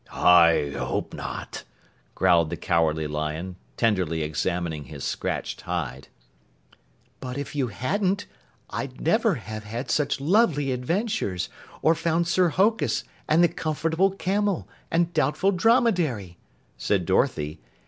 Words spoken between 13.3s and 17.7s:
the Comfortable Camel and Doubtful Dromedary," said Dorothy.